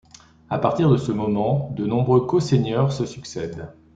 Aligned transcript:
À 0.49 0.57
partir 0.57 0.89
de 0.89 0.97
ce 0.97 1.11
moment, 1.11 1.69
de 1.75 1.85
nombreux 1.85 2.25
co-seigneurs 2.25 2.91
se 2.91 3.05
succèdent. 3.05 3.71